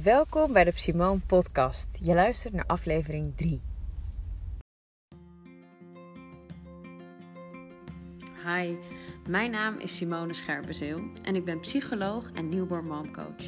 Welkom 0.00 0.52
bij 0.52 0.64
de 0.64 0.72
Simone 0.74 1.20
Podcast. 1.26 1.98
Je 2.02 2.14
luistert 2.14 2.54
naar 2.54 2.66
aflevering 2.66 3.36
3. 3.36 3.60
Hi, 8.44 8.76
mijn 9.28 9.50
naam 9.50 9.78
is 9.78 9.96
Simone 9.96 10.34
Scherpenzeel 10.34 11.00
en 11.22 11.36
ik 11.36 11.44
ben 11.44 11.60
psycholoog 11.60 12.30
en 12.32 12.48
newborn 12.48 12.86
momcoach. 12.86 13.44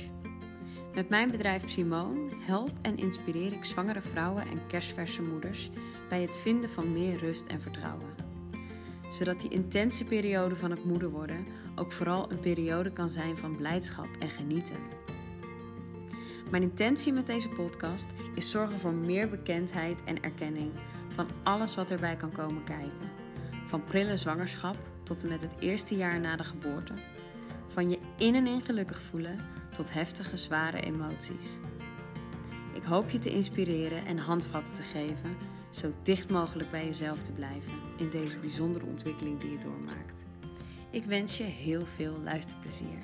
Met 0.95 1.09
mijn 1.09 1.31
bedrijf 1.31 1.71
Simone 1.71 2.37
help 2.47 2.73
en 2.83 2.97
inspireer 2.97 3.53
ik 3.53 3.65
zwangere 3.65 4.03
vrouwen 4.03 4.43
en 4.43 4.67
kerstverse 4.67 5.23
moeders 5.23 5.71
bij 6.09 6.23
het 6.23 6.37
vinden 6.37 6.71
van 6.71 6.93
meer 6.93 7.19
rust 7.19 7.47
en 7.47 7.61
vertrouwen. 7.61 8.15
Zodat 9.11 9.41
die 9.41 9.51
intense 9.51 10.05
periode 10.05 10.57
van 10.57 10.71
het 10.71 10.85
moeder 10.85 11.11
worden 11.11 11.47
ook 11.75 11.93
vooral 11.93 12.31
een 12.31 12.41
periode 12.41 12.93
kan 12.93 13.09
zijn 13.09 13.37
van 13.37 13.57
blijdschap 13.57 14.09
en 14.19 14.31
genieten. 14.31 14.79
Mijn 16.51 16.63
intentie 16.63 17.13
met 17.13 17.27
deze 17.27 17.49
podcast 17.49 18.07
is 18.35 18.51
zorgen 18.51 18.79
voor 18.79 18.93
meer 18.93 19.29
bekendheid 19.29 20.05
en 20.05 20.23
erkenning 20.23 20.73
van 21.09 21.27
alles 21.43 21.75
wat 21.75 21.91
erbij 21.91 22.17
kan 22.17 22.33
komen 22.33 22.65
kijken. 22.65 23.11
Van 23.67 23.85
prille 23.85 24.17
zwangerschap 24.17 24.77
tot 25.03 25.23
en 25.23 25.29
met 25.29 25.41
het 25.41 25.55
eerste 25.59 25.97
jaar 25.97 26.21
na 26.21 26.37
de 26.37 26.45
geboorte. 26.45 26.93
Van 27.69 27.91
je 27.91 27.99
in 28.17 28.35
en 28.35 28.47
in 28.47 28.63
gelukkig 28.63 29.01
voelen 29.01 29.39
tot 29.73 29.93
heftige, 29.93 30.37
zware 30.37 30.81
emoties. 30.81 31.59
Ik 32.73 32.83
hoop 32.83 33.11
je 33.11 33.19
te 33.19 33.31
inspireren 33.31 34.07
en 34.07 34.19
handvatten 34.19 34.75
te 34.75 34.83
geven, 34.83 35.37
zo 35.71 35.93
dicht 36.03 36.31
mogelijk 36.31 36.71
bij 36.71 36.85
jezelf 36.85 37.23
te 37.23 37.33
blijven 37.33 37.73
in 37.97 38.11
deze 38.11 38.39
bijzondere 38.39 38.87
ontwikkeling 38.87 39.41
die 39.41 39.51
je 39.51 39.59
doormaakt. 39.59 40.25
Ik 40.91 41.05
wens 41.05 41.37
je 41.37 41.45
heel 41.45 41.87
veel 41.87 42.21
luisterplezier. 42.25 42.99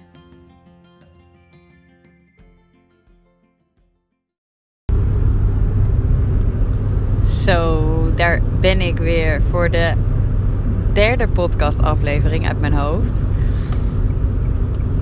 Zo, 7.51 8.13
daar 8.15 8.41
ben 8.61 8.81
ik 8.81 8.99
weer 8.99 9.43
voor 9.51 9.71
de 9.71 9.93
derde 10.93 11.29
podcastaflevering 11.29 12.49
uit 12.49 12.61
mijn 12.61 12.73
hoofd. 12.73 13.27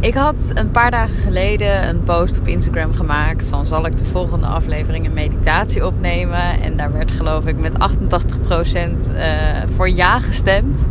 Ik 0.01 0.15
had 0.15 0.51
een 0.55 0.71
paar 0.71 0.91
dagen 0.91 1.17
geleden 1.17 1.89
een 1.89 2.03
post 2.03 2.39
op 2.39 2.47
Instagram 2.47 2.93
gemaakt 2.95 3.49
van 3.49 3.67
zal 3.67 3.87
ik 3.87 3.97
de 3.97 4.05
volgende 4.05 4.47
aflevering 4.47 5.07
een 5.07 5.13
meditatie 5.13 5.87
opnemen. 5.87 6.61
En 6.63 6.77
daar 6.77 6.93
werd 6.93 7.11
geloof 7.11 7.47
ik 7.47 7.59
met 7.59 7.73
88% 7.73 7.77
uh, 9.13 9.63
eh, 9.63 9.69
voor 9.69 9.91
ja 9.91 10.19
gestemd. 10.19 10.87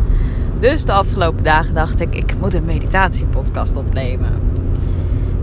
Dus 0.59 0.85
de 0.85 0.91
afgelopen 0.91 1.43
dagen 1.43 1.73
dacht 1.73 1.99
ik, 1.99 2.15
ik 2.15 2.39
moet 2.39 2.53
een 2.53 2.65
meditatiepodcast 2.65 3.75
opnemen. 3.75 4.31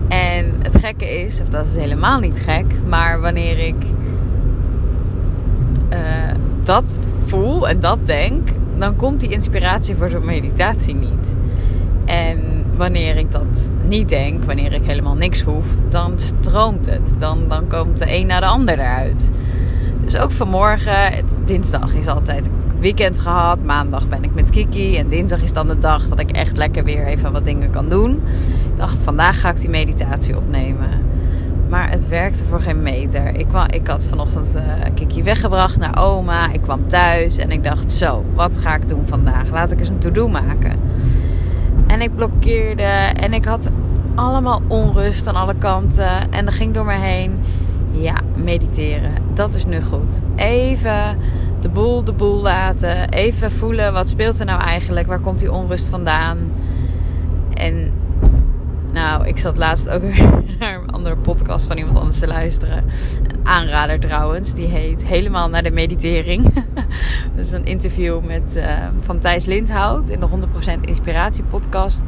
En 0.07 0.55
het 0.61 0.79
gekke 0.79 1.23
is, 1.23 1.41
of 1.41 1.49
dat 1.49 1.65
is 1.65 1.75
helemaal 1.75 2.19
niet 2.19 2.39
gek, 2.39 2.65
maar 2.87 3.21
wanneer 3.21 3.59
ik 3.59 3.75
uh, 5.89 5.97
dat 6.63 6.97
voel 7.25 7.67
en 7.67 7.79
dat 7.79 8.05
denk, 8.05 8.47
dan 8.77 8.95
komt 8.95 9.19
die 9.19 9.29
inspiratie 9.29 9.95
voor 9.95 10.09
zo'n 10.09 10.25
meditatie 10.25 10.95
niet. 10.95 11.35
En 12.05 12.65
wanneer 12.77 13.17
ik 13.17 13.31
dat 13.31 13.71
niet 13.87 14.09
denk, 14.09 14.43
wanneer 14.43 14.73
ik 14.73 14.85
helemaal 14.85 15.15
niks 15.15 15.41
hoef, 15.41 15.65
dan 15.89 16.19
stroomt 16.19 16.85
het. 16.85 17.13
Dan, 17.17 17.47
dan 17.47 17.67
komt 17.67 17.99
de 17.99 18.15
een 18.15 18.27
naar 18.27 18.41
de 18.41 18.47
ander 18.47 18.79
eruit. 18.79 19.31
Dus 20.03 20.17
ook 20.17 20.31
vanmorgen, 20.31 21.11
dinsdag 21.45 21.93
is 21.93 22.07
altijd 22.07 22.49
het 22.67 22.79
weekend 22.79 23.19
gehad. 23.19 23.63
Maandag 23.63 24.07
ben 24.07 24.23
ik 24.23 24.33
met 24.33 24.49
Kiki. 24.49 24.97
En 24.97 25.07
dinsdag 25.07 25.41
is 25.41 25.53
dan 25.53 25.67
de 25.67 25.77
dag 25.77 26.07
dat 26.07 26.19
ik 26.19 26.31
echt 26.31 26.57
lekker 26.57 26.83
weer 26.83 27.05
even 27.05 27.31
wat 27.31 27.45
dingen 27.45 27.69
kan 27.69 27.89
doen. 27.89 28.11
Ik 28.71 28.77
dacht, 28.77 29.01
vandaag 29.01 29.39
ga 29.39 29.49
ik 29.49 29.59
die 29.59 29.69
meditatie 29.69 30.37
opnemen. 30.37 30.89
Maar 31.69 31.89
het 31.89 32.07
werkte 32.07 32.45
voor 32.45 32.61
geen 32.61 32.81
meter. 32.81 33.35
Ik, 33.35 33.47
kwam, 33.47 33.65
ik 33.69 33.87
had 33.87 34.05
vanochtend 34.05 34.55
uh, 34.55 34.61
Kiki 34.93 35.23
weggebracht 35.23 35.77
naar 35.77 35.99
oma. 35.99 36.51
Ik 36.51 36.61
kwam 36.61 36.87
thuis 36.87 37.37
en 37.37 37.51
ik 37.51 37.63
dacht: 37.63 37.91
Zo, 37.91 38.25
wat 38.33 38.57
ga 38.57 38.75
ik 38.75 38.87
doen 38.87 39.05
vandaag? 39.05 39.49
Laat 39.49 39.71
ik 39.71 39.79
eens 39.79 39.89
een 39.89 39.99
to-do 39.99 40.27
maken. 40.27 40.79
En 41.87 42.01
ik 42.01 42.15
blokkeerde 42.15 42.83
en 43.19 43.33
ik 43.33 43.45
had 43.45 43.69
allemaal 44.15 44.61
onrust 44.67 45.27
aan 45.27 45.35
alle 45.35 45.55
kanten. 45.57 46.31
En 46.31 46.45
dat 46.45 46.53
ging 46.53 46.73
door 46.73 46.85
me 46.85 46.93
heen. 46.93 47.39
Ja, 47.91 48.15
mediteren. 48.35 49.11
Dat 49.33 49.53
is 49.53 49.65
nu 49.65 49.81
goed. 49.81 50.21
Even 50.35 51.17
de 51.59 51.69
boel 51.69 52.03
de 52.03 52.13
boel 52.13 52.41
laten. 52.41 53.09
Even 53.09 53.51
voelen 53.51 53.93
wat 53.93 54.09
speelt 54.09 54.39
er 54.39 54.45
nou 54.45 54.61
eigenlijk? 54.61 55.07
Waar 55.07 55.19
komt 55.19 55.39
die 55.39 55.51
onrust 55.51 55.89
vandaan? 55.89 56.37
En 57.53 57.91
nou, 58.95 59.27
ik 59.27 59.37
zat 59.37 59.57
laatst 59.57 59.89
ook 59.89 60.01
weer 60.11 60.43
naar 60.59 60.81
een 60.81 60.89
andere 60.89 61.15
podcast 61.15 61.65
van 61.65 61.77
iemand 61.77 61.97
anders 61.97 62.19
te 62.19 62.27
luisteren. 62.27 62.83
Aanrader 63.43 63.99
trouwens, 63.99 64.53
die 64.53 64.67
heet 64.67 65.05
Helemaal 65.05 65.49
naar 65.49 65.63
de 65.63 65.71
meditering. 65.71 66.53
dat 67.35 67.45
is 67.45 67.51
een 67.51 67.65
interview 67.65 68.25
met, 68.25 68.55
uh, 68.57 68.87
van 68.99 69.19
Thijs 69.19 69.45
Lindhout 69.45 70.09
in 70.09 70.19
de 70.19 70.27
100% 70.77 70.79
Inspiratie 70.81 71.43
podcast. 71.43 72.03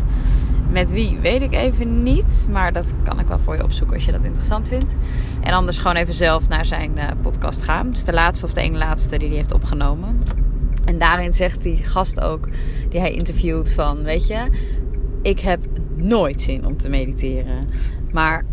Met 0.69 0.91
wie 0.91 1.19
weet 1.19 1.41
ik 1.41 1.53
even 1.53 2.03
niet, 2.03 2.47
maar 2.51 2.73
dat 2.73 2.93
kan 3.03 3.19
ik 3.19 3.27
wel 3.27 3.39
voor 3.39 3.55
je 3.55 3.63
opzoeken 3.63 3.95
als 3.95 4.05
je 4.05 4.11
dat 4.11 4.23
interessant 4.23 4.67
vindt. 4.67 4.95
En 5.41 5.53
anders 5.53 5.77
gewoon 5.77 5.95
even 5.95 6.13
zelf 6.13 6.47
naar 6.47 6.65
zijn 6.65 6.91
uh, 6.97 7.03
podcast 7.21 7.63
gaan. 7.63 7.87
Het 7.87 7.97
is 7.97 8.03
de 8.03 8.13
laatste 8.13 8.45
of 8.45 8.53
de 8.53 8.61
ene 8.61 8.77
laatste 8.77 9.17
die 9.17 9.27
hij 9.27 9.37
heeft 9.37 9.53
opgenomen. 9.53 10.23
En 10.85 10.97
daarin 10.97 11.33
zegt 11.33 11.63
die 11.63 11.77
gast 11.77 12.19
ook, 12.19 12.47
die 12.89 12.99
hij 12.99 13.11
interviewt 13.11 13.71
van, 13.71 14.03
weet 14.03 14.27
je, 14.27 14.47
ik 15.21 15.39
heb 15.39 15.59
nooit 15.97 16.41
zin 16.41 16.65
om 16.65 16.77
te 16.77 16.89
mediteren. 16.89 17.69
Maar 18.11 18.45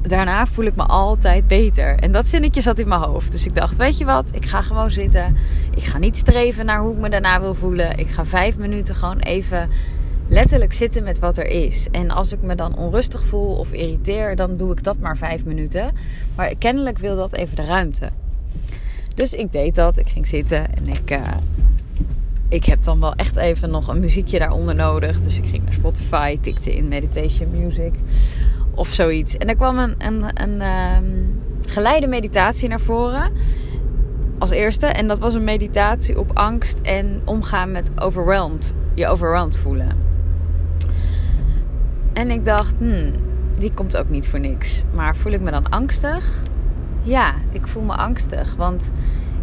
daarna 0.00 0.46
voel 0.46 0.64
ik 0.64 0.76
me 0.76 0.82
altijd 0.82 1.46
beter. 1.46 1.96
En 1.96 2.12
dat 2.12 2.28
zinnetje 2.28 2.60
zat 2.60 2.78
in 2.78 2.88
mijn 2.88 3.00
hoofd. 3.00 3.32
Dus 3.32 3.46
ik 3.46 3.54
dacht, 3.54 3.76
weet 3.76 3.98
je 3.98 4.04
wat, 4.04 4.28
ik 4.32 4.46
ga 4.46 4.62
gewoon 4.62 4.90
zitten. 4.90 5.36
Ik 5.74 5.84
ga 5.84 5.98
niet 5.98 6.16
streven 6.16 6.66
naar 6.66 6.80
hoe 6.80 6.92
ik 6.92 7.00
me 7.00 7.08
daarna 7.08 7.40
wil 7.40 7.54
voelen. 7.54 7.98
Ik 7.98 8.08
ga 8.08 8.24
vijf 8.24 8.56
minuten 8.56 8.94
gewoon 8.94 9.18
even 9.18 9.68
letterlijk 10.28 10.72
zitten 10.72 11.02
met 11.02 11.18
wat 11.18 11.38
er 11.38 11.46
is. 11.46 11.88
En 11.90 12.10
als 12.10 12.32
ik 12.32 12.42
me 12.42 12.54
dan 12.54 12.76
onrustig 12.76 13.24
voel 13.24 13.56
of 13.56 13.72
irriteer, 13.72 14.36
dan 14.36 14.56
doe 14.56 14.72
ik 14.72 14.84
dat 14.84 14.98
maar 14.98 15.16
vijf 15.16 15.44
minuten. 15.44 15.92
Maar 16.34 16.54
kennelijk 16.58 16.98
wil 16.98 17.16
dat 17.16 17.32
even 17.32 17.56
de 17.56 17.64
ruimte. 17.64 18.10
Dus 19.14 19.34
ik 19.34 19.52
deed 19.52 19.74
dat. 19.74 19.98
Ik 19.98 20.08
ging 20.08 20.26
zitten 20.26 20.76
en 20.76 20.86
ik 20.86 21.10
uh, 21.10 21.22
ik 22.50 22.64
heb 22.64 22.82
dan 22.82 23.00
wel 23.00 23.14
echt 23.14 23.36
even 23.36 23.70
nog 23.70 23.88
een 23.88 24.00
muziekje 24.00 24.38
daaronder 24.38 24.74
nodig. 24.74 25.20
Dus 25.20 25.38
ik 25.38 25.46
ging 25.46 25.64
naar 25.64 25.72
Spotify, 25.72 26.38
tikte 26.40 26.76
in 26.76 26.88
meditation 26.88 27.50
music 27.50 27.92
of 28.74 28.88
zoiets. 28.88 29.36
En 29.36 29.48
er 29.48 29.56
kwam 29.56 29.78
een, 29.78 29.94
een, 29.98 30.24
een 30.34 30.62
um, 30.62 31.40
geleide 31.66 32.06
meditatie 32.06 32.68
naar 32.68 32.80
voren 32.80 33.32
als 34.38 34.50
eerste. 34.50 34.86
En 34.86 35.08
dat 35.08 35.18
was 35.18 35.34
een 35.34 35.44
meditatie 35.44 36.18
op 36.18 36.38
angst 36.38 36.78
en 36.78 37.22
omgaan 37.24 37.72
met 37.72 37.90
overwhelmed. 38.00 38.74
Je 38.94 39.06
overwhelmed 39.06 39.58
voelen. 39.58 39.96
En 42.12 42.30
ik 42.30 42.44
dacht, 42.44 42.78
hmm, 42.78 43.12
die 43.58 43.74
komt 43.74 43.96
ook 43.96 44.08
niet 44.08 44.28
voor 44.28 44.40
niks. 44.40 44.82
Maar 44.94 45.16
voel 45.16 45.32
ik 45.32 45.40
me 45.40 45.50
dan 45.50 45.68
angstig? 45.68 46.42
Ja, 47.02 47.34
ik 47.52 47.68
voel 47.68 47.82
me 47.82 47.94
angstig. 47.94 48.54
Want 48.56 48.90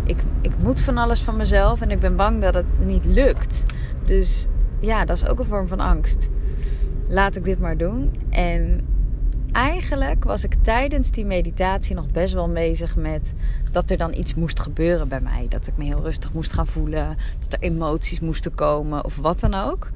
ik, 0.08 0.18
ik 0.42 0.58
moet 0.58 0.82
van 0.82 0.98
alles 0.98 1.22
van 1.22 1.36
mezelf 1.36 1.82
en 1.82 1.92
ik 1.92 2.00
ben 2.00 2.16
bang 2.16 2.42
dat 2.42 2.54
het 2.54 2.66
niet 2.80 3.06
lukt. 3.06 3.66
Dus 4.06 4.48
ja, 4.80 5.06
dat 5.06 5.18
is 5.18 5.28
ook 5.28 5.40
een 5.40 5.46
vorm 5.46 5.68
van 5.68 5.80
angst. 5.80 6.30
Laat 7.08 7.36
ik 7.36 7.44
dit 7.44 7.60
maar 7.60 7.78
doen. 7.78 8.22
En 8.30 8.88
eigenlijk 9.52 10.24
was 10.24 10.44
ik 10.44 10.54
tijdens 10.62 11.12
die 11.12 11.26
meditatie 11.26 11.96
nog 11.96 12.12
best 12.12 12.34
wel 12.34 12.52
bezig 12.52 12.96
met 12.96 13.34
dat 13.72 13.90
er 13.90 13.98
dan 13.98 14.14
iets 14.14 14.34
moest 14.34 14.60
gebeuren 14.60 15.08
bij 15.08 15.22
mij. 15.22 15.46
Dat 15.50 15.68
ik 15.68 15.78
me 15.78 15.84
heel 15.84 16.02
rustig 16.02 16.34
moest 16.34 16.54
gaan 16.54 16.68
voelen. 16.68 17.18
Dat 17.40 17.54
er 17.54 17.60
emoties 17.60 18.20
moesten 18.20 18.56
komen 18.56 19.06
of 19.06 19.16
wat 19.16 19.40
dan 19.40 19.54
ook. 19.54 19.90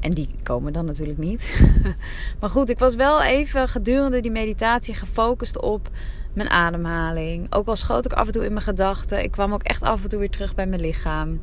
En 0.00 0.10
die 0.10 0.28
komen 0.42 0.72
dan 0.72 0.84
natuurlijk 0.84 1.18
niet. 1.18 1.60
maar 2.40 2.50
goed, 2.50 2.70
ik 2.70 2.78
was 2.78 2.94
wel 2.94 3.22
even 3.22 3.68
gedurende 3.68 4.20
die 4.20 4.30
meditatie 4.30 4.94
gefocust 4.94 5.60
op 5.60 5.90
mijn 6.36 6.50
ademhaling. 6.50 7.46
Ook 7.54 7.66
al 7.66 7.76
schoot 7.76 8.04
ik 8.04 8.12
af 8.12 8.26
en 8.26 8.32
toe 8.32 8.44
in 8.44 8.52
mijn 8.52 8.64
gedachten. 8.64 9.22
Ik 9.22 9.30
kwam 9.30 9.52
ook 9.52 9.62
echt 9.62 9.82
af 9.82 10.02
en 10.02 10.08
toe 10.08 10.18
weer 10.18 10.30
terug 10.30 10.54
bij 10.54 10.66
mijn 10.66 10.80
lichaam. 10.80 11.40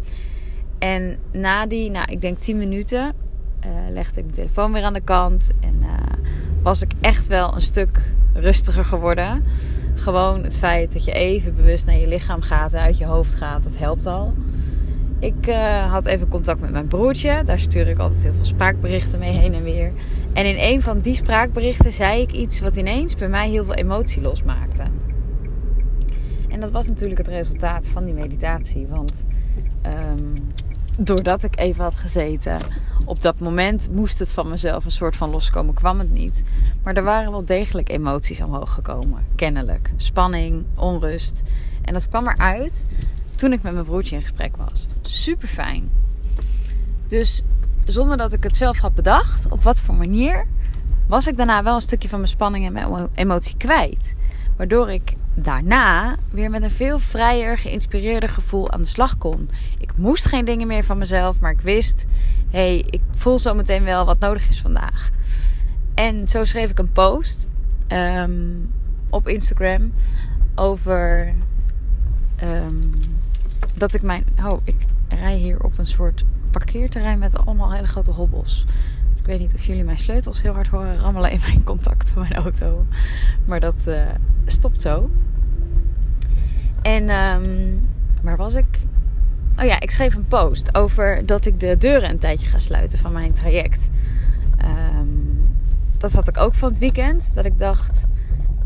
En 0.79 1.17
na 1.31 1.65
die, 1.65 1.89
nou, 1.89 2.11
ik 2.11 2.21
denk 2.21 2.39
10 2.39 2.57
minuten, 2.57 3.13
uh, 3.65 3.71
legde 3.91 4.19
ik 4.19 4.23
mijn 4.23 4.35
telefoon 4.35 4.71
weer 4.71 4.83
aan 4.83 4.93
de 4.93 5.01
kant. 5.01 5.51
En 5.59 5.79
uh, 5.81 5.89
was 6.63 6.81
ik 6.81 6.91
echt 7.01 7.27
wel 7.27 7.53
een 7.53 7.61
stuk 7.61 8.13
rustiger 8.33 8.85
geworden. 8.85 9.43
Gewoon 9.95 10.43
het 10.43 10.57
feit 10.57 10.93
dat 10.93 11.05
je 11.05 11.11
even 11.11 11.55
bewust 11.55 11.85
naar 11.85 11.97
je 11.97 12.07
lichaam 12.07 12.41
gaat 12.41 12.73
en 12.73 12.81
uit 12.81 12.97
je 12.97 13.05
hoofd 13.05 13.33
gaat, 13.33 13.63
dat 13.63 13.77
helpt 13.77 14.05
al. 14.05 14.33
Ik 15.23 15.47
uh, 15.47 15.91
had 15.91 16.05
even 16.05 16.27
contact 16.27 16.59
met 16.59 16.71
mijn 16.71 16.87
broertje. 16.87 17.43
Daar 17.43 17.59
stuur 17.59 17.87
ik 17.87 17.99
altijd 17.99 18.23
heel 18.23 18.33
veel 18.33 18.45
spraakberichten 18.45 19.19
mee 19.19 19.31
heen 19.31 19.53
en 19.53 19.63
weer. 19.63 19.91
En 20.33 20.45
in 20.45 20.55
een 20.57 20.81
van 20.81 20.99
die 20.99 21.15
spraakberichten 21.15 21.91
zei 21.91 22.21
ik 22.21 22.31
iets 22.31 22.59
wat 22.59 22.75
ineens 22.75 23.15
bij 23.15 23.27
mij 23.27 23.49
heel 23.49 23.63
veel 23.63 23.73
emotie 23.73 24.21
losmaakte. 24.21 24.83
En 26.49 26.59
dat 26.59 26.71
was 26.71 26.87
natuurlijk 26.87 27.17
het 27.17 27.27
resultaat 27.27 27.87
van 27.87 28.05
die 28.05 28.13
meditatie. 28.13 28.87
Want 28.87 29.25
um, 29.85 30.33
doordat 30.97 31.43
ik 31.43 31.59
even 31.59 31.83
had 31.83 31.95
gezeten. 31.95 32.57
Op 33.05 33.21
dat 33.21 33.39
moment 33.39 33.89
moest 33.91 34.19
het 34.19 34.31
van 34.31 34.49
mezelf 34.49 34.85
een 34.85 34.91
soort 34.91 35.15
van 35.15 35.29
loskomen, 35.29 35.73
kwam 35.73 35.99
het 35.99 36.11
niet. 36.11 36.43
Maar 36.83 36.93
er 36.93 37.03
waren 37.03 37.31
wel 37.31 37.45
degelijk 37.45 37.89
emoties 37.89 38.41
omhoog 38.41 38.73
gekomen, 38.73 39.25
kennelijk. 39.35 39.91
Spanning, 39.97 40.65
onrust. 40.75 41.43
En 41.81 41.93
dat 41.93 42.07
kwam 42.07 42.27
eruit 42.27 42.85
toen 43.43 43.53
ik 43.53 43.61
met 43.61 43.73
mijn 43.73 43.85
broertje 43.85 44.15
in 44.15 44.21
gesprek 44.21 44.57
was. 44.57 44.87
Super 45.01 45.47
fijn. 45.47 45.89
Dus 47.07 47.43
zonder 47.85 48.17
dat 48.17 48.33
ik 48.33 48.43
het 48.43 48.57
zelf 48.57 48.77
had 48.77 48.95
bedacht, 48.95 49.49
op 49.49 49.63
wat 49.63 49.81
voor 49.81 49.95
manier, 49.95 50.45
was 51.07 51.27
ik 51.27 51.37
daarna 51.37 51.63
wel 51.63 51.75
een 51.75 51.81
stukje 51.81 52.09
van 52.09 52.17
mijn 52.17 52.31
spanning 52.31 52.65
en 52.65 52.73
mijn 52.73 53.09
emotie 53.13 53.57
kwijt. 53.57 54.13
Waardoor 54.57 54.91
ik 54.91 55.15
daarna 55.33 56.15
weer 56.29 56.49
met 56.49 56.63
een 56.63 56.71
veel 56.71 56.99
vrijer, 56.99 57.57
geïnspireerder 57.57 58.29
gevoel 58.29 58.71
aan 58.71 58.81
de 58.81 58.87
slag 58.87 59.17
kon. 59.17 59.49
Ik 59.79 59.97
moest 59.97 60.25
geen 60.25 60.45
dingen 60.45 60.67
meer 60.67 60.83
van 60.83 60.97
mezelf, 60.97 61.39
maar 61.39 61.51
ik 61.51 61.61
wist: 61.61 62.05
hé, 62.49 62.59
hey, 62.59 62.85
ik 62.89 63.01
voel 63.11 63.39
zo 63.39 63.53
meteen 63.53 63.83
wel 63.83 64.05
wat 64.05 64.19
nodig 64.19 64.47
is 64.47 64.61
vandaag. 64.61 65.09
En 65.93 66.27
zo 66.27 66.43
schreef 66.43 66.69
ik 66.69 66.79
een 66.79 66.91
post 66.91 67.47
um, 67.87 68.69
op 69.09 69.27
Instagram 69.27 69.93
over 70.55 71.33
um, 72.43 72.91
dat 73.77 73.93
ik 73.93 74.01
mijn. 74.01 74.23
Oh, 74.45 74.59
ik 74.63 74.75
rij 75.07 75.35
hier 75.35 75.63
op 75.63 75.77
een 75.77 75.85
soort 75.85 76.23
parkeerterrein 76.51 77.19
met 77.19 77.45
allemaal 77.45 77.71
hele 77.71 77.87
grote 77.87 78.11
hobbels. 78.11 78.65
Ik 79.15 79.25
weet 79.25 79.39
niet 79.39 79.53
of 79.53 79.65
jullie 79.65 79.83
mijn 79.83 79.97
sleutels 79.97 80.41
heel 80.41 80.53
hard 80.53 80.67
horen 80.67 80.99
rammelen 80.99 81.31
in 81.31 81.39
mijn 81.39 81.63
contact 81.63 82.09
van 82.09 82.21
mijn 82.21 82.33
auto. 82.33 82.85
Maar 83.45 83.59
dat 83.59 83.83
uh, 83.87 84.01
stopt 84.45 84.81
zo. 84.81 85.09
En 86.81 87.09
um, 87.09 87.89
waar 88.21 88.37
was 88.37 88.53
ik? 88.53 88.79
Oh 89.59 89.65
ja, 89.65 89.79
ik 89.79 89.91
schreef 89.91 90.15
een 90.15 90.27
post 90.27 90.75
over 90.75 91.25
dat 91.25 91.45
ik 91.45 91.59
de 91.59 91.77
deuren 91.77 92.09
een 92.09 92.19
tijdje 92.19 92.47
ga 92.47 92.59
sluiten 92.59 92.99
van 92.99 93.11
mijn 93.11 93.33
traject. 93.33 93.89
Um, 94.97 95.51
dat 95.97 96.13
had 96.13 96.27
ik 96.27 96.37
ook 96.37 96.53
van 96.53 96.69
het 96.69 96.79
weekend. 96.79 97.33
Dat 97.33 97.45
ik 97.45 97.59
dacht, 97.59 98.05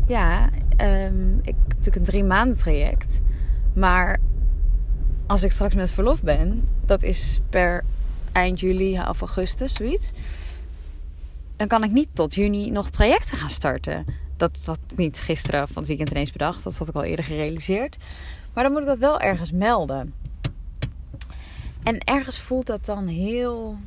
ja, 0.06 0.48
um, 0.82 1.38
ik 1.42 1.54
heb 1.54 1.68
natuurlijk 1.68 1.96
een 1.96 2.04
drie 2.04 2.24
maanden 2.24 2.56
traject. 2.56 3.20
Maar 3.72 4.18
als 5.28 5.42
ik 5.42 5.52
straks 5.52 5.74
met 5.74 5.90
verlof 5.90 6.22
ben, 6.22 6.68
dat 6.86 7.02
is 7.02 7.40
per 7.50 7.84
eind 8.32 8.60
juli 8.60 9.00
of 9.08 9.20
augustus, 9.20 9.74
zoiets. 9.74 10.12
Dan 11.56 11.68
kan 11.68 11.84
ik 11.84 11.90
niet 11.90 12.08
tot 12.12 12.34
juni 12.34 12.70
nog 12.70 12.90
trajecten 12.90 13.36
gaan 13.36 13.50
starten. 13.50 14.04
Dat 14.36 14.58
had 14.64 14.78
ik 14.88 14.96
niet 14.96 15.18
gisteren 15.18 15.68
van 15.68 15.76
het 15.76 15.86
weekend 15.86 16.10
ineens 16.10 16.32
bedacht. 16.32 16.64
Dat 16.64 16.78
had 16.78 16.88
ik 16.88 16.94
al 16.94 17.02
eerder 17.04 17.24
gerealiseerd. 17.24 17.96
Maar 18.52 18.62
dan 18.62 18.72
moet 18.72 18.82
ik 18.82 18.86
dat 18.86 18.98
wel 18.98 19.20
ergens 19.20 19.52
melden. 19.52 20.14
En 21.82 21.98
ergens 21.98 22.38
voelt 22.38 22.66
dat 22.66 22.84
dan 22.84 23.06
heel. 23.06 23.78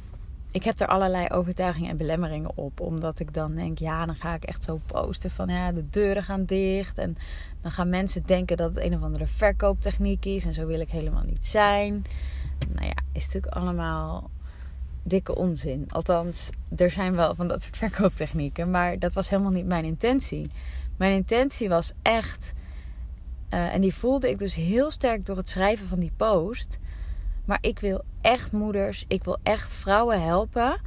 Ik 0.52 0.64
heb 0.64 0.80
er 0.80 0.88
allerlei 0.88 1.28
overtuigingen 1.28 1.90
en 1.90 1.98
belemmeringen 1.98 2.58
op. 2.58 2.80
Omdat 2.80 3.20
ik 3.20 3.34
dan 3.34 3.56
denk, 3.56 3.78
ja, 3.78 4.06
dan 4.06 4.16
ga 4.16 4.34
ik 4.34 4.44
echt 4.44 4.64
zo 4.64 4.80
posten 4.86 5.30
van 5.30 5.48
ja, 5.48 5.72
de 5.72 5.90
deuren 5.90 6.24
gaan 6.24 6.46
dicht. 6.46 6.98
En 6.98 7.18
dan 7.62 7.72
gaan 7.72 7.90
mensen 7.90 8.24
denken 8.24 8.58
dat 8.58 8.76
het 8.76 8.84
een 8.84 8.96
of 8.96 9.02
andere 9.02 9.28
verkooptechniek 9.28 10.26
is. 10.26 10.46
En 10.46 10.54
zo 10.54 10.66
wil 10.66 10.80
ik 10.80 10.90
helemaal 10.90 11.24
niet 11.24 11.46
zijn. 11.46 12.06
Nou 12.74 12.86
ja, 12.86 12.96
is 13.12 13.26
natuurlijk 13.26 13.54
allemaal 13.54 14.30
dikke 15.04 15.36
onzin. 15.36 15.86
Althans, 15.90 16.50
er 16.78 16.92
zijn 16.92 17.16
wel 17.16 17.36
van 17.36 17.48
dat 17.48 17.62
soort 17.62 17.78
verkooptechnieken. 17.78 18.72
Maar 18.72 19.00
dat 19.00 19.14
was 19.14 19.30
helemaal 19.30 19.52
niet 19.52 19.66
mijn 19.66 19.86
intentie. 19.86 20.50
Mijn 20.98 21.14
intentie 21.14 21.70
was 21.70 21.94
echt. 22.02 22.54
Uh, 23.50 23.74
en 23.74 23.82
die 23.82 23.94
voelde 23.94 24.30
ik 24.30 24.40
dus 24.40 24.56
heel 24.56 24.92
sterk 24.92 25.26
door 25.26 25.38
het 25.38 25.50
schrijven 25.50 25.88
van 25.88 26.00
die 26.00 26.12
post. 26.18 26.80
Maar 27.46 27.58
ik 27.62 27.80
wil 27.80 28.04
echt 28.22 28.52
moeders, 28.52 29.06
ik 29.08 29.24
wil 29.24 29.38
echt 29.44 29.74
vrouwen 29.74 30.24
helpen. 30.24 30.82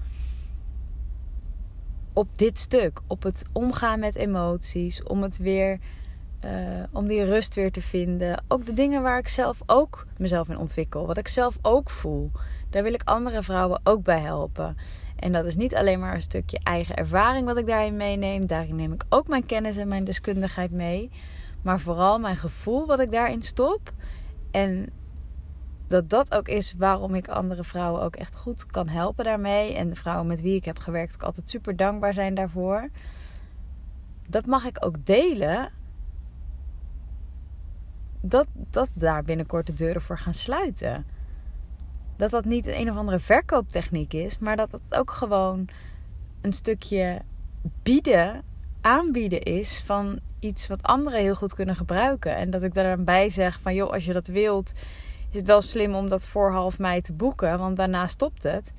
Op 2.12 2.38
dit 2.38 2.58
stuk. 2.58 3.00
Op 3.06 3.22
het 3.22 3.44
omgaan 3.52 4.00
met 4.00 4.14
emoties. 4.14 5.02
Om 5.02 5.22
het 5.22 5.38
weer 5.38 5.78
uh, 6.44 6.50
om 6.92 7.06
die 7.06 7.24
rust 7.24 7.54
weer 7.54 7.72
te 7.72 7.82
vinden. 7.82 8.42
Ook 8.48 8.66
de 8.66 8.74
dingen 8.74 9.02
waar 9.02 9.18
ik 9.18 9.28
zelf 9.28 9.62
ook 9.66 10.06
mezelf 10.18 10.48
in 10.48 10.58
ontwikkel. 10.58 11.06
Wat 11.06 11.16
ik 11.16 11.28
zelf 11.28 11.58
ook 11.62 11.90
voel. 11.90 12.30
Daar 12.70 12.82
wil 12.82 12.92
ik 12.92 13.02
andere 13.04 13.42
vrouwen 13.42 13.80
ook 13.84 14.02
bij 14.02 14.20
helpen. 14.20 14.76
En 15.16 15.32
dat 15.32 15.44
is 15.44 15.56
niet 15.56 15.74
alleen 15.74 16.00
maar 16.00 16.14
een 16.14 16.22
stukje 16.22 16.60
eigen 16.62 16.96
ervaring 16.96 17.46
wat 17.46 17.56
ik 17.56 17.66
daarin 17.66 17.96
meeneem. 17.96 18.46
Daarin 18.46 18.76
neem 18.76 18.92
ik 18.92 19.04
ook 19.08 19.28
mijn 19.28 19.46
kennis 19.46 19.76
en 19.76 19.88
mijn 19.88 20.04
deskundigheid 20.04 20.70
mee. 20.70 21.10
Maar 21.62 21.80
vooral 21.80 22.18
mijn 22.18 22.36
gevoel 22.36 22.86
wat 22.86 23.00
ik 23.00 23.10
daarin 23.10 23.42
stop. 23.42 23.92
En 24.50 24.88
dat 25.88 26.10
dat 26.10 26.34
ook 26.34 26.48
is 26.48 26.74
waarom 26.76 27.14
ik 27.14 27.28
andere 27.28 27.64
vrouwen 27.64 28.02
ook 28.02 28.16
echt 28.16 28.36
goed 28.36 28.66
kan 28.66 28.88
helpen 28.88 29.24
daarmee. 29.24 29.74
En 29.74 29.88
de 29.88 29.96
vrouwen 29.96 30.26
met 30.26 30.40
wie 30.40 30.54
ik 30.54 30.64
heb 30.64 30.78
gewerkt 30.78 31.14
ook 31.14 31.22
altijd 31.22 31.50
super 31.50 31.76
dankbaar 31.76 32.12
zijn 32.12 32.34
daarvoor. 32.34 32.88
Dat 34.28 34.46
mag 34.46 34.64
ik 34.64 34.84
ook 34.84 35.06
delen 35.06 35.70
dat, 38.20 38.46
dat 38.54 38.88
daar 38.94 39.22
binnenkort 39.22 39.66
de 39.66 39.72
deuren 39.72 40.02
voor 40.02 40.18
gaan 40.18 40.34
sluiten. 40.34 41.06
Dat 42.16 42.30
dat 42.30 42.44
niet 42.44 42.66
een 42.66 42.90
of 42.90 42.96
andere 42.96 43.18
verkooptechniek 43.18 44.12
is, 44.12 44.38
maar 44.38 44.56
dat 44.56 44.72
het 44.72 44.98
ook 44.98 45.10
gewoon 45.10 45.68
een 46.40 46.52
stukje 46.52 47.20
bieden, 47.82 48.42
aanbieden 48.80 49.42
is 49.42 49.82
van 49.86 50.18
iets 50.40 50.66
wat 50.66 50.82
anderen 50.82 51.20
heel 51.20 51.34
goed 51.34 51.54
kunnen 51.54 51.76
gebruiken. 51.76 52.36
En 52.36 52.50
dat 52.50 52.62
ik 52.62 52.74
daarbij 52.74 53.28
zeg 53.28 53.60
van 53.60 53.74
joh, 53.74 53.92
als 53.92 54.04
je 54.04 54.12
dat 54.12 54.26
wilt, 54.26 54.72
is 55.34 55.42
wel 55.42 55.62
slim 55.62 55.94
om 55.94 56.08
dat 56.08 56.26
voor 56.26 56.50
half 56.50 56.78
mei 56.78 57.00
te 57.00 57.12
boeken, 57.12 57.58
want 57.58 57.76
daarna 57.76 58.06
stopt 58.06 58.42
het. 58.42 58.72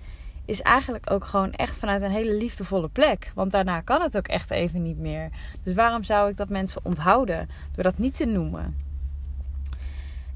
Is 0.45 0.61
eigenlijk 0.61 1.11
ook 1.11 1.25
gewoon 1.25 1.51
echt 1.51 1.79
vanuit 1.79 2.01
een 2.01 2.11
hele 2.11 2.37
liefdevolle 2.37 2.89
plek. 2.89 3.31
Want 3.35 3.51
daarna 3.51 3.81
kan 3.81 4.01
het 4.01 4.17
ook 4.17 4.27
echt 4.27 4.51
even 4.51 4.81
niet 4.81 4.97
meer. 4.97 5.29
Dus 5.63 5.75
waarom 5.75 6.03
zou 6.03 6.29
ik 6.29 6.37
dat 6.37 6.49
mensen 6.49 6.81
onthouden 6.83 7.49
door 7.71 7.83
dat 7.83 7.97
niet 7.97 8.15
te 8.15 8.25
noemen? 8.25 8.75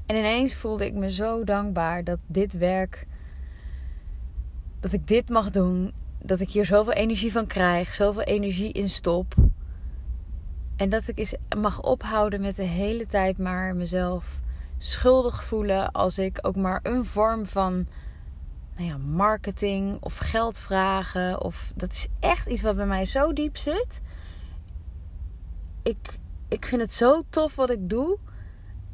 En 0.06 0.16
ineens 0.16 0.56
voelde 0.56 0.86
ik 0.86 0.94
me 0.94 1.10
zo 1.10 1.44
dankbaar 1.44 2.04
dat 2.04 2.18
dit 2.26 2.52
werk, 2.52 3.06
dat 4.80 4.92
ik 4.92 5.06
dit 5.06 5.28
mag 5.28 5.50
doen, 5.50 5.92
dat 6.22 6.40
ik 6.40 6.50
hier 6.50 6.64
zoveel 6.64 6.92
energie 6.92 7.32
van 7.32 7.46
krijg, 7.46 7.94
zoveel 7.94 8.22
energie 8.22 8.72
in 8.72 8.88
stop. 8.88 9.34
En 10.76 10.88
dat 10.88 11.08
ik 11.08 11.18
eens 11.18 11.34
mag 11.58 11.82
ophouden 11.82 12.40
met 12.40 12.56
de 12.56 12.62
hele 12.62 13.06
tijd 13.06 13.38
maar 13.38 13.76
mezelf 13.76 14.40
schuldig 14.82 15.44
voelen 15.44 15.92
als 15.92 16.18
ik 16.18 16.38
ook 16.42 16.56
maar 16.56 16.80
een 16.82 17.04
vorm 17.04 17.46
van 17.46 17.86
nou 18.76 18.88
ja, 18.88 18.96
marketing 18.96 19.96
of 20.00 20.18
geld 20.18 20.58
vragen. 20.58 21.42
Of, 21.42 21.72
dat 21.76 21.92
is 21.92 22.06
echt 22.20 22.46
iets 22.46 22.62
wat 22.62 22.76
bij 22.76 22.86
mij 22.86 23.04
zo 23.04 23.32
diep 23.32 23.56
zit. 23.56 24.00
Ik, 25.82 26.18
ik 26.48 26.64
vind 26.64 26.80
het 26.80 26.92
zo 26.92 27.22
tof 27.30 27.54
wat 27.54 27.70
ik 27.70 27.88
doe 27.88 28.18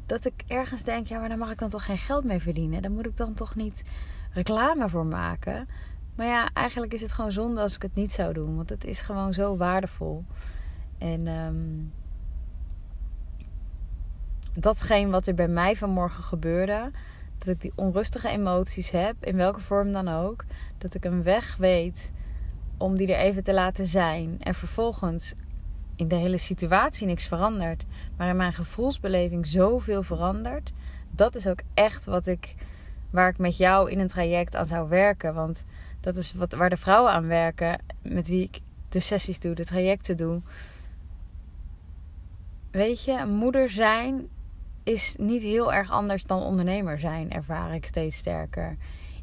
dat 0.05 0.25
ik 0.25 0.43
ergens 0.47 0.83
denk, 0.83 1.07
ja, 1.07 1.19
maar 1.19 1.29
daar 1.29 1.37
mag 1.37 1.51
ik 1.51 1.59
dan 1.59 1.69
toch 1.69 1.85
geen 1.85 1.97
geld 1.97 2.23
mee 2.23 2.39
verdienen. 2.39 2.81
Daar 2.81 2.91
moet 2.91 3.05
ik 3.05 3.17
dan 3.17 3.33
toch 3.33 3.55
niet 3.55 3.83
reclame 4.31 4.89
voor 4.89 5.05
maken. 5.05 5.67
Maar 6.15 6.27
ja, 6.27 6.49
eigenlijk 6.53 6.93
is 6.93 7.01
het 7.01 7.11
gewoon 7.11 7.31
zonde 7.31 7.61
als 7.61 7.75
ik 7.75 7.81
het 7.81 7.95
niet 7.95 8.11
zou 8.11 8.33
doen. 8.33 8.55
Want 8.55 8.69
het 8.69 8.85
is 8.85 9.01
gewoon 9.01 9.33
zo 9.33 9.57
waardevol. 9.57 10.25
En 10.97 11.27
um, 11.27 11.91
datgene 14.59 15.11
wat 15.11 15.27
er 15.27 15.33
bij 15.33 15.47
mij 15.47 15.75
vanmorgen 15.75 16.23
gebeurde. 16.23 16.91
Dat 17.37 17.47
ik 17.47 17.61
die 17.61 17.71
onrustige 17.75 18.29
emoties 18.29 18.89
heb, 18.89 19.15
in 19.19 19.35
welke 19.35 19.61
vorm 19.61 19.91
dan 19.91 20.07
ook. 20.07 20.45
Dat 20.77 20.93
ik 20.93 21.05
een 21.05 21.23
weg 21.23 21.55
weet 21.57 22.11
om 22.77 22.97
die 22.97 23.13
er 23.13 23.19
even 23.19 23.43
te 23.43 23.53
laten 23.53 23.87
zijn. 23.87 24.37
En 24.39 24.53
vervolgens 24.53 25.33
in 25.95 26.07
de 26.07 26.15
hele 26.15 26.37
situatie 26.37 27.07
niks 27.07 27.27
verandert, 27.27 27.85
maar 28.17 28.29
in 28.29 28.35
mijn 28.35 28.53
gevoelsbeleving 28.53 29.47
zoveel 29.47 30.03
verandert. 30.03 30.71
Dat 31.11 31.35
is 31.35 31.47
ook 31.47 31.61
echt 31.73 32.05
wat 32.05 32.27
ik, 32.27 32.55
waar 33.09 33.29
ik 33.29 33.37
met 33.37 33.57
jou 33.57 33.91
in 33.91 33.99
een 33.99 34.07
traject 34.07 34.55
aan 34.55 34.65
zou 34.65 34.89
werken. 34.89 35.33
Want 35.33 35.65
dat 36.01 36.15
is 36.15 36.33
wat, 36.33 36.53
waar 36.53 36.69
de 36.69 36.77
vrouwen 36.77 37.11
aan 37.11 37.27
werken, 37.27 37.81
met 38.01 38.27
wie 38.27 38.43
ik 38.43 38.59
de 38.89 38.99
sessies 38.99 39.39
doe, 39.39 39.55
de 39.55 39.65
trajecten 39.65 40.17
doe. 40.17 40.41
Weet 42.71 43.03
je, 43.03 43.25
moeder 43.25 43.69
zijn 43.69 44.27
is 44.87 45.15
niet 45.19 45.41
heel 45.41 45.73
erg 45.73 45.91
anders 45.91 46.23
dan 46.23 46.41
ondernemer 46.41 46.99
zijn, 46.99 47.31
ervaar 47.31 47.73
ik 47.73 47.85
steeds 47.85 48.17
sterker. 48.17 48.77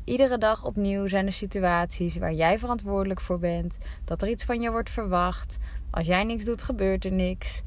Iedere 0.04 0.38
dag 0.38 0.64
opnieuw 0.64 1.06
zijn 1.06 1.26
er 1.26 1.33
situaties 1.33 2.16
waar 2.16 2.33
jij 2.33 2.59
verantwoordelijk 2.59 3.21
voor 3.21 3.38
bent, 3.38 3.78
dat 4.04 4.23
er 4.23 4.28
iets 4.28 4.44
van 4.44 4.61
je 4.61 4.71
wordt 4.71 4.90
verwacht, 4.90 5.59
als 5.90 6.06
jij 6.06 6.25
niks 6.25 6.44
doet, 6.44 6.62
gebeurt 6.62 7.04
er 7.04 7.12
niks. 7.12 7.62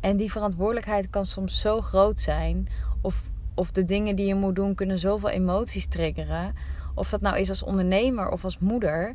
En 0.00 0.16
die 0.16 0.32
verantwoordelijkheid 0.32 1.10
kan 1.10 1.24
soms 1.24 1.60
zo 1.60 1.80
groot 1.80 2.20
zijn. 2.20 2.68
Of, 3.00 3.22
of 3.54 3.70
de 3.70 3.84
dingen 3.84 4.16
die 4.16 4.26
je 4.26 4.34
moet 4.34 4.56
doen 4.56 4.74
kunnen 4.74 4.98
zoveel 4.98 5.28
emoties 5.28 5.86
triggeren. 5.86 6.54
Of 6.94 7.10
dat 7.10 7.20
nou 7.20 7.38
is 7.38 7.48
als 7.48 7.62
ondernemer 7.62 8.30
of 8.30 8.44
als 8.44 8.58
moeder. 8.58 9.14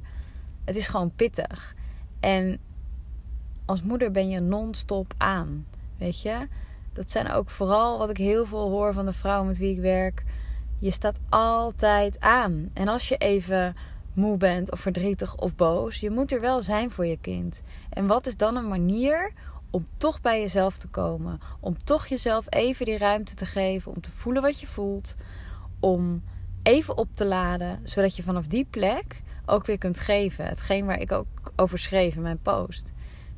Het 0.63 0.75
is 0.75 0.87
gewoon 0.87 1.11
pittig. 1.15 1.75
En 2.19 2.59
als 3.65 3.81
moeder 3.81 4.11
ben 4.11 4.29
je 4.29 4.39
non-stop 4.39 5.13
aan. 5.17 5.65
Weet 5.97 6.21
je? 6.21 6.47
Dat 6.93 7.11
zijn 7.11 7.31
ook 7.31 7.49
vooral 7.49 7.97
wat 7.97 8.09
ik 8.09 8.17
heel 8.17 8.45
veel 8.45 8.69
hoor 8.69 8.93
van 8.93 9.05
de 9.05 9.13
vrouwen 9.13 9.47
met 9.47 9.57
wie 9.57 9.71
ik 9.71 9.81
werk. 9.81 10.23
Je 10.79 10.91
staat 10.91 11.19
altijd 11.29 12.19
aan. 12.19 12.69
En 12.73 12.87
als 12.87 13.09
je 13.09 13.17
even 13.17 13.75
moe 14.13 14.37
bent 14.37 14.71
of 14.71 14.79
verdrietig 14.79 15.35
of 15.35 15.55
boos, 15.55 15.99
je 15.99 16.09
moet 16.09 16.31
er 16.31 16.41
wel 16.41 16.61
zijn 16.61 16.91
voor 16.91 17.05
je 17.05 17.17
kind. 17.21 17.61
En 17.89 18.07
wat 18.07 18.27
is 18.27 18.37
dan 18.37 18.55
een 18.55 18.67
manier 18.67 19.31
om 19.69 19.87
toch 19.97 20.21
bij 20.21 20.39
jezelf 20.39 20.77
te 20.77 20.87
komen? 20.87 21.39
Om 21.59 21.83
toch 21.83 22.07
jezelf 22.07 22.45
even 22.49 22.85
die 22.85 22.97
ruimte 22.97 23.35
te 23.35 23.45
geven, 23.45 23.91
om 23.91 24.01
te 24.01 24.11
voelen 24.11 24.41
wat 24.41 24.59
je 24.59 24.67
voelt, 24.67 25.15
om 25.79 26.23
even 26.63 26.97
op 26.97 27.07
te 27.13 27.25
laden, 27.25 27.79
zodat 27.83 28.15
je 28.15 28.23
vanaf 28.23 28.47
die 28.47 28.67
plek 28.69 29.21
ook 29.45 29.65
weer 29.65 29.77
kunt 29.77 29.99
geven. 29.99 30.45
Hetgeen 30.45 30.85
waar 30.85 30.99
ik 30.99 31.11
ook 31.11 31.27
over 31.55 31.79
schreef 31.79 32.15
in 32.15 32.21
mijn 32.21 32.41
post. 32.41 32.93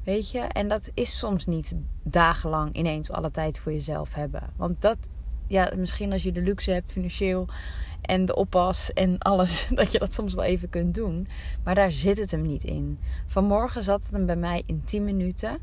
Weet 0.06 0.32
je? 0.32 0.40
En 0.40 0.68
dat 0.68 0.92
is 0.94 1.18
soms 1.18 1.46
niet 1.46 1.76
dagenlang 2.04 2.76
ineens 2.76 3.12
alle 3.12 3.32
tijd 3.32 3.60
voor 3.60 3.72
jezelf 3.72 4.14
hebben. 4.14 4.42
Want 4.56 4.82
dat, 4.82 4.98
ja, 5.48 5.72
misschien 5.76 6.12
als 6.12 6.24
je 6.24 6.32
de 6.32 6.42
luxe 6.42 6.72
hebt 6.72 6.92
financieel 6.92 7.48
en 8.02 8.26
de 8.26 8.36
oppas 8.36 8.94
en 8.94 9.18
alles, 9.18 9.68
dat 9.74 9.92
je 9.92 10.00
dat 10.00 10.14
soms 10.14 10.34
wel 10.34 10.44
even 10.44 10.70
kunt 10.70 10.96
doen. 10.96 11.28
Maar 11.64 11.76
daar 11.76 11.92
zit 11.92 12.18
het 12.18 12.32
hem 12.32 12.42
niet 12.42 12.64
in. 12.64 13.00
Vanmorgen 13.28 13.84
zat 13.84 14.04
het 14.04 14.12
hem 14.12 14.26
bij 14.26 14.36
mij 14.36 14.64
in 14.66 14.84
10 14.84 15.04
minuten. 15.04 15.58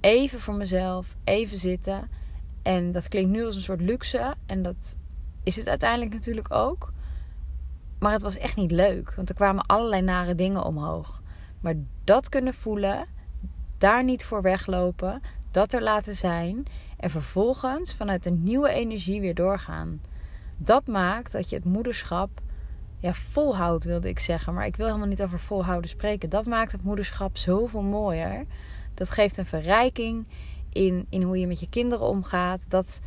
Even 0.00 0.40
voor 0.40 0.54
mezelf, 0.54 1.16
even 1.24 1.56
zitten. 1.56 2.08
En 2.62 2.92
dat 2.92 3.08
klinkt 3.08 3.30
nu 3.30 3.44
als 3.44 3.56
een 3.56 3.62
soort 3.62 3.80
luxe. 3.80 4.34
En 4.46 4.62
dat 4.62 4.96
is 5.42 5.56
het 5.56 5.68
uiteindelijk 5.68 6.12
natuurlijk 6.12 6.54
ook. 6.54 6.92
Maar 7.98 8.12
het 8.12 8.22
was 8.22 8.38
echt 8.38 8.56
niet 8.56 8.70
leuk. 8.70 9.14
Want 9.14 9.28
er 9.28 9.34
kwamen 9.34 9.66
allerlei 9.66 10.02
nare 10.02 10.34
dingen 10.34 10.64
omhoog. 10.64 11.22
Maar 11.60 11.74
dat 12.04 12.28
kunnen 12.28 12.54
voelen, 12.54 13.06
daar 13.78 14.04
niet 14.04 14.24
voor 14.24 14.42
weglopen, 14.42 15.20
dat 15.50 15.72
er 15.72 15.82
laten 15.82 16.14
zijn. 16.14 16.64
En 16.96 17.10
vervolgens 17.10 17.94
vanuit 17.94 18.26
een 18.26 18.42
nieuwe 18.42 18.68
energie 18.68 19.20
weer 19.20 19.34
doorgaan. 19.34 20.00
Dat 20.56 20.86
maakt 20.86 21.32
dat 21.32 21.48
je 21.48 21.56
het 21.56 21.64
moederschap 21.64 22.40
ja, 22.98 23.14
volhoudt, 23.14 23.84
wilde 23.84 24.08
ik 24.08 24.18
zeggen. 24.18 24.54
Maar 24.54 24.66
ik 24.66 24.76
wil 24.76 24.86
helemaal 24.86 25.08
niet 25.08 25.22
over 25.22 25.40
volhouden 25.40 25.90
spreken. 25.90 26.28
Dat 26.28 26.46
maakt 26.46 26.72
het 26.72 26.84
moederschap 26.84 27.36
zoveel 27.36 27.82
mooier. 27.82 28.44
Dat 28.94 29.10
geeft 29.10 29.36
een 29.36 29.46
verrijking 29.46 30.26
in, 30.72 31.06
in 31.08 31.22
hoe 31.22 31.38
je 31.38 31.46
met 31.46 31.60
je 31.60 31.68
kinderen 31.68 32.06
omgaat. 32.06 32.70
Dat 32.70 33.00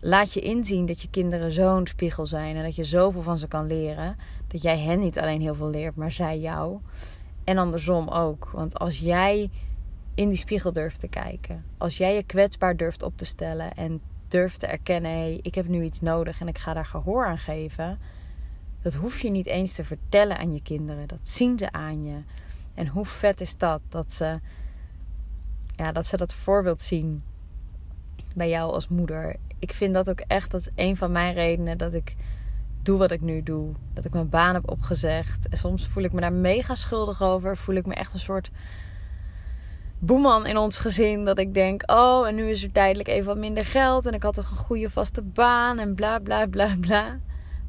laat 0.00 0.32
je 0.32 0.40
inzien 0.40 0.86
dat 0.86 1.02
je 1.02 1.10
kinderen 1.10 1.52
zo'n 1.52 1.86
spiegel 1.86 2.26
zijn 2.26 2.56
en 2.56 2.62
dat 2.62 2.76
je 2.76 2.84
zoveel 2.84 3.22
van 3.22 3.38
ze 3.38 3.48
kan 3.48 3.66
leren. 3.66 4.16
Dat 4.46 4.62
jij 4.62 4.78
hen 4.78 4.98
niet 4.98 5.18
alleen 5.18 5.40
heel 5.40 5.54
veel 5.54 5.70
leert, 5.70 5.96
maar 5.96 6.12
zij 6.12 6.38
jou. 6.38 6.78
En 7.44 7.58
andersom 7.58 8.08
ook. 8.08 8.50
Want 8.52 8.78
als 8.78 8.98
jij 8.98 9.50
in 10.14 10.28
die 10.28 10.38
spiegel 10.38 10.72
durft 10.72 11.00
te 11.00 11.08
kijken, 11.08 11.64
als 11.78 11.96
jij 11.96 12.14
je 12.14 12.22
kwetsbaar 12.22 12.76
durft 12.76 13.02
op 13.02 13.16
te 13.16 13.24
stellen 13.24 13.74
en 13.74 14.00
durft 14.28 14.60
te 14.60 14.66
erkennen: 14.66 15.10
hé, 15.10 15.16
hey, 15.16 15.38
ik 15.42 15.54
heb 15.54 15.68
nu 15.68 15.84
iets 15.84 16.00
nodig 16.00 16.40
en 16.40 16.48
ik 16.48 16.58
ga 16.58 16.74
daar 16.74 16.86
gehoor 16.86 17.26
aan 17.26 17.38
geven. 17.38 17.98
Dat 18.82 18.94
hoef 18.94 19.20
je 19.20 19.30
niet 19.30 19.46
eens 19.46 19.74
te 19.74 19.84
vertellen 19.84 20.38
aan 20.38 20.52
je 20.52 20.62
kinderen. 20.62 21.08
Dat 21.08 21.28
zien 21.28 21.58
ze 21.58 21.72
aan 21.72 22.04
je. 22.04 22.22
En 22.74 22.86
hoe 22.88 23.04
vet 23.06 23.40
is 23.40 23.56
dat? 23.56 23.80
Dat 23.88 24.12
ze, 24.12 24.40
ja, 25.76 25.92
dat, 25.92 26.06
ze 26.06 26.16
dat 26.16 26.34
voorbeeld 26.34 26.80
zien 26.80 27.22
bij 28.34 28.48
jou 28.48 28.72
als 28.72 28.88
moeder 28.88 29.36
ik 29.62 29.72
vind 29.72 29.94
dat 29.94 30.10
ook 30.10 30.20
echt, 30.20 30.50
dat 30.50 30.60
is 30.60 30.68
een 30.74 30.96
van 30.96 31.12
mijn 31.12 31.34
redenen 31.34 31.78
dat 31.78 31.94
ik 31.94 32.16
doe 32.82 32.98
wat 32.98 33.10
ik 33.10 33.20
nu 33.20 33.42
doe. 33.42 33.72
Dat 33.92 34.04
ik 34.04 34.12
mijn 34.12 34.28
baan 34.28 34.54
heb 34.54 34.70
opgezegd. 34.70 35.48
En 35.48 35.58
soms 35.58 35.86
voel 35.88 36.02
ik 36.02 36.12
me 36.12 36.20
daar 36.20 36.32
mega 36.32 36.74
schuldig 36.74 37.22
over. 37.22 37.56
Voel 37.56 37.74
ik 37.74 37.86
me 37.86 37.94
echt 37.94 38.12
een 38.12 38.18
soort 38.18 38.50
boeman 40.04 40.46
in 40.46 40.56
ons 40.56 40.78
gezin. 40.78 41.24
Dat 41.24 41.38
ik 41.38 41.54
denk, 41.54 41.90
oh, 41.90 42.26
en 42.28 42.34
nu 42.34 42.50
is 42.50 42.62
er 42.62 42.72
tijdelijk 42.72 43.08
even 43.08 43.26
wat 43.26 43.36
minder 43.36 43.64
geld. 43.64 44.06
En 44.06 44.14
ik 44.14 44.22
had 44.22 44.34
toch 44.34 44.50
een 44.50 44.56
goede 44.56 44.90
vaste 44.90 45.22
baan 45.22 45.78
en 45.78 45.94
bla 45.94 46.18
bla 46.18 46.46
bla 46.46 46.76
bla. 46.80 47.18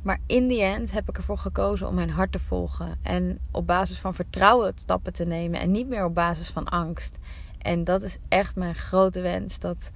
Maar 0.01 0.19
in 0.25 0.47
die 0.47 0.61
end 0.63 0.91
heb 0.91 1.09
ik 1.09 1.17
ervoor 1.17 1.37
gekozen 1.37 1.87
om 1.87 1.95
mijn 1.95 2.09
hart 2.09 2.31
te 2.31 2.39
volgen. 2.39 2.99
En 3.01 3.39
op 3.51 3.67
basis 3.67 3.99
van 3.99 4.13
vertrouwen 4.13 4.71
stappen 4.75 5.13
te 5.13 5.25
nemen. 5.25 5.59
En 5.59 5.71
niet 5.71 5.87
meer 5.87 6.05
op 6.05 6.15
basis 6.15 6.49
van 6.49 6.65
angst. 6.65 7.17
En 7.57 7.83
dat 7.83 8.03
is 8.03 8.17
echt 8.27 8.55
mijn 8.55 8.75
grote 8.75 9.21
wens. 9.21 9.59
Dat 9.59 9.91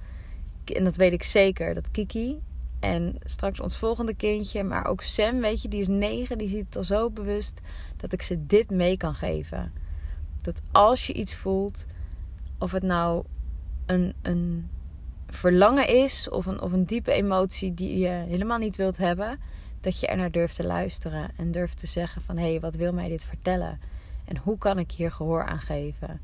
en 0.74 0.84
dat 0.84 0.96
weet 0.96 1.12
ik 1.12 1.22
zeker, 1.22 1.74
dat 1.74 1.90
Kiki 1.90 2.40
en 2.80 3.16
straks 3.24 3.60
ons 3.60 3.78
volgende 3.78 4.14
kindje, 4.14 4.62
maar 4.62 4.86
ook 4.86 5.02
Sam, 5.02 5.40
weet 5.40 5.62
je, 5.62 5.68
die 5.68 5.80
is 5.80 5.88
negen, 5.88 6.38
die 6.38 6.48
ziet 6.48 6.66
het 6.66 6.76
al 6.76 6.84
zo 6.84 7.10
bewust 7.10 7.60
dat 7.96 8.12
ik 8.12 8.22
ze 8.22 8.46
dit 8.46 8.70
mee 8.70 8.96
kan 8.96 9.14
geven. 9.14 9.72
Dat 10.42 10.62
als 10.72 11.06
je 11.06 11.12
iets 11.12 11.34
voelt, 11.34 11.86
of 12.58 12.72
het 12.72 12.82
nou 12.82 13.24
een, 13.86 14.14
een 14.22 14.70
verlangen 15.26 15.88
is 15.88 16.28
of 16.28 16.46
een, 16.46 16.60
of 16.60 16.72
een 16.72 16.84
diepe 16.84 17.12
emotie 17.12 17.74
die 17.74 17.98
je 17.98 18.08
helemaal 18.08 18.58
niet 18.58 18.76
wilt 18.76 18.96
hebben, 18.96 19.40
dat 19.80 20.00
je 20.00 20.06
er 20.06 20.16
naar 20.16 20.30
durft 20.30 20.56
te 20.56 20.64
luisteren 20.64 21.30
en 21.36 21.50
durft 21.50 21.78
te 21.78 21.86
zeggen 21.86 22.22
van 22.22 22.36
hé, 22.36 22.50
hey, 22.50 22.60
wat 22.60 22.74
wil 22.74 22.92
mij 22.92 23.08
dit 23.08 23.24
vertellen? 23.24 23.80
En 24.24 24.36
hoe 24.36 24.58
kan 24.58 24.78
ik 24.78 24.90
hier 24.90 25.10
gehoor 25.10 25.44
aan 25.44 25.60
geven? 25.60 26.20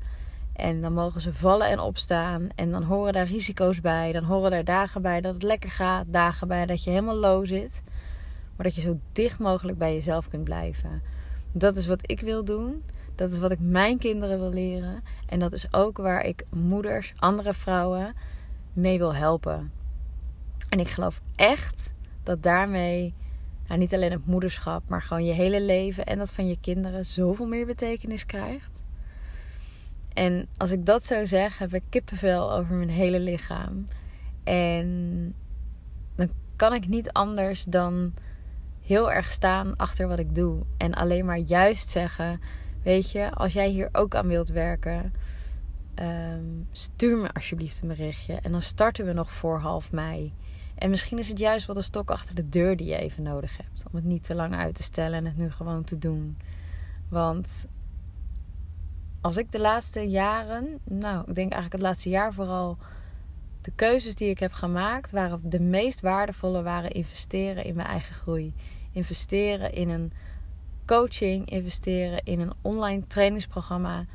En 0.55 0.81
dan 0.81 0.93
mogen 0.93 1.21
ze 1.21 1.33
vallen 1.33 1.67
en 1.67 1.79
opstaan. 1.79 2.49
En 2.55 2.71
dan 2.71 2.83
horen 2.83 3.13
daar 3.13 3.25
risico's 3.25 3.81
bij. 3.81 4.11
Dan 4.11 4.23
horen 4.23 4.51
daar 4.51 4.63
dagen 4.63 5.01
bij 5.01 5.21
dat 5.21 5.33
het 5.33 5.43
lekker 5.43 5.69
gaat. 5.69 6.05
Dagen 6.07 6.47
bij 6.47 6.65
dat 6.65 6.83
je 6.83 6.89
helemaal 6.89 7.15
low 7.15 7.45
zit. 7.45 7.81
Maar 8.55 8.65
dat 8.65 8.75
je 8.75 8.81
zo 8.81 8.99
dicht 9.11 9.39
mogelijk 9.39 9.77
bij 9.77 9.93
jezelf 9.93 10.29
kunt 10.29 10.43
blijven. 10.43 11.01
Dat 11.51 11.77
is 11.77 11.87
wat 11.87 12.11
ik 12.11 12.19
wil 12.19 12.43
doen. 12.43 12.83
Dat 13.15 13.31
is 13.31 13.39
wat 13.39 13.51
ik 13.51 13.59
mijn 13.59 13.97
kinderen 13.97 14.39
wil 14.39 14.49
leren. 14.49 15.03
En 15.25 15.39
dat 15.39 15.53
is 15.53 15.73
ook 15.73 15.97
waar 15.97 16.25
ik 16.25 16.45
moeders, 16.49 17.13
andere 17.17 17.53
vrouwen 17.53 18.15
mee 18.73 18.97
wil 18.97 19.15
helpen. 19.15 19.71
En 20.69 20.79
ik 20.79 20.89
geloof 20.89 21.21
echt 21.35 21.93
dat 22.23 22.43
daarmee 22.43 23.13
nou, 23.67 23.79
niet 23.79 23.93
alleen 23.93 24.11
het 24.11 24.25
moederschap, 24.25 24.89
maar 24.89 25.01
gewoon 25.01 25.25
je 25.25 25.33
hele 25.33 25.61
leven 25.61 26.05
en 26.05 26.17
dat 26.17 26.33
van 26.33 26.47
je 26.47 26.57
kinderen 26.61 27.05
zoveel 27.05 27.47
meer 27.47 27.65
betekenis 27.65 28.25
krijgt. 28.25 28.81
En 30.13 30.47
als 30.57 30.71
ik 30.71 30.85
dat 30.85 31.05
zo 31.05 31.25
zeg, 31.25 31.57
heb 31.57 31.73
ik 31.73 31.83
kippenvel 31.89 32.53
over 32.53 32.75
mijn 32.75 32.89
hele 32.89 33.19
lichaam. 33.19 33.85
En 34.43 35.33
dan 36.15 36.29
kan 36.55 36.73
ik 36.73 36.87
niet 36.87 37.11
anders 37.11 37.63
dan 37.63 38.13
heel 38.81 39.11
erg 39.11 39.31
staan 39.31 39.75
achter 39.75 40.07
wat 40.07 40.19
ik 40.19 40.35
doe. 40.35 40.61
En 40.77 40.93
alleen 40.93 41.25
maar 41.25 41.37
juist 41.37 41.89
zeggen: 41.89 42.39
Weet 42.85 43.11
je, 43.11 43.31
als 43.31 43.53
jij 43.53 43.69
hier 43.69 43.89
ook 43.91 44.15
aan 44.15 44.27
wilt 44.27 44.49
werken, 44.49 45.13
ehm, 45.95 46.43
stuur 46.71 47.17
me 47.17 47.33
alsjeblieft 47.33 47.81
een 47.81 47.87
berichtje. 47.87 48.33
En 48.33 48.51
dan 48.51 48.61
starten 48.61 49.05
we 49.05 49.13
nog 49.13 49.31
voor 49.31 49.59
half 49.59 49.91
mei. 49.91 50.33
En 50.75 50.89
misschien 50.89 51.17
is 51.17 51.27
het 51.27 51.39
juist 51.39 51.65
wel 51.65 51.75
de 51.75 51.81
stok 51.81 52.11
achter 52.11 52.35
de 52.35 52.49
deur 52.49 52.77
die 52.77 52.87
je 52.87 52.97
even 52.97 53.23
nodig 53.23 53.57
hebt. 53.57 53.83
Om 53.87 53.95
het 53.95 54.03
niet 54.03 54.23
te 54.23 54.35
lang 54.35 54.55
uit 54.55 54.75
te 54.75 54.83
stellen 54.83 55.17
en 55.17 55.25
het 55.25 55.37
nu 55.37 55.51
gewoon 55.51 55.83
te 55.83 55.97
doen. 55.97 56.37
Want 57.09 57.67
als 59.21 59.37
ik 59.37 59.51
de 59.51 59.59
laatste 59.59 60.09
jaren, 60.09 60.79
nou, 60.83 61.19
ik 61.19 61.35
denk 61.35 61.51
eigenlijk 61.51 61.73
het 61.73 61.81
laatste 61.81 62.09
jaar 62.09 62.33
vooral, 62.33 62.77
de 63.61 63.71
keuzes 63.75 64.15
die 64.15 64.29
ik 64.29 64.39
heb 64.39 64.51
gemaakt, 64.51 65.11
waren 65.11 65.49
de 65.49 65.61
meest 65.61 66.01
waardevolle 66.01 66.61
waren 66.61 66.91
investeren 66.91 67.63
in 67.63 67.75
mijn 67.75 67.87
eigen 67.87 68.15
groei. 68.15 68.53
Investeren 68.91 69.73
in 69.73 69.89
een 69.89 70.11
coaching, 70.85 71.49
investeren 71.49 72.23
in 72.23 72.39
een 72.39 72.53
online 72.61 73.07
trainingsprogramma. 73.07 74.05